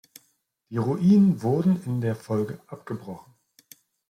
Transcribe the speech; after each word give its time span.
Die 0.71 0.77
Ruinen 0.79 1.43
wurden 1.43 1.83
in 1.83 2.01
der 2.01 2.15
Folge 2.15 2.59
abgebrochen. 2.65 3.35